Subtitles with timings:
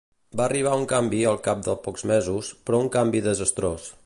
[0.39, 3.91] Va arribar un canvi al cap de pocs mesos, però un canvi desastrós.